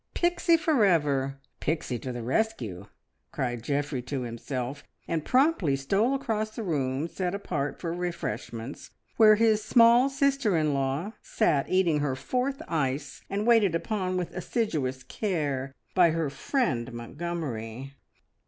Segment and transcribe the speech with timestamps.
[0.15, 1.37] "Pixie for ever!
[1.59, 2.87] Pixie to the rescue!"
[3.31, 8.89] cried Geoffrey to himself, and promptly stole across to the room set apart for refreshments,
[9.17, 15.03] where his small sister in law sat eating her fourth ice, waited upon with assiduous
[15.03, 17.93] care by her friend Montgomery.